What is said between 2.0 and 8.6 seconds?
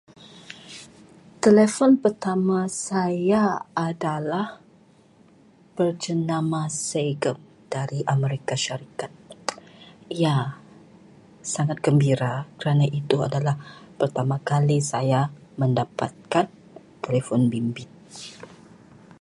pertama saya adalah berjenama Sagem dari Amerika